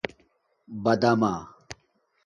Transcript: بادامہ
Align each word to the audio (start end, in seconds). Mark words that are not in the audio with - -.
بادامہ 0.83 1.33